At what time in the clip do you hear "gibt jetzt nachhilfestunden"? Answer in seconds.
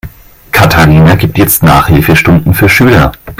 1.15-2.55